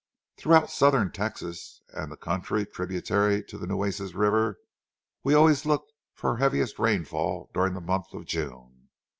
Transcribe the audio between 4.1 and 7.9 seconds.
River, we always looked for our heaviest rainfall during the